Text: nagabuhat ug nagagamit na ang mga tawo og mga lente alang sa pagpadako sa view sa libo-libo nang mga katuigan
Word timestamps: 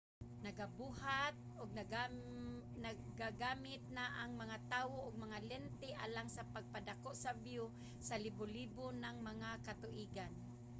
nagabuhat 0.45 1.35
ug 1.61 1.69
nagagamit 2.85 3.81
na 3.97 4.05
ang 4.21 4.31
mga 4.41 4.57
tawo 4.73 4.97
og 5.07 5.23
mga 5.25 5.37
lente 5.49 5.89
alang 6.05 6.27
sa 6.33 6.47
pagpadako 6.53 7.09
sa 7.23 7.31
view 7.43 7.63
sa 8.07 8.15
libo-libo 8.23 8.85
nang 9.01 9.17
mga 9.29 9.49
katuigan 9.67 10.31